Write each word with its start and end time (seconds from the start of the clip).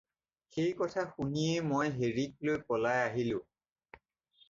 সেই 0.55 0.71
কথা 0.79 1.03
শুনিয়েই 1.17 1.67
মই 1.73 1.91
হেৰিক 2.01 2.43
লৈ 2.51 2.61
পলাই 2.73 3.01
আহিলোঁ। 3.07 3.47